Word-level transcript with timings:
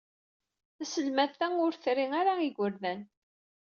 Taselmadt-a 0.77 1.47
ur 1.65 1.71
tri 1.83 2.05
ara 2.19 2.33
igerdan. 2.47 3.01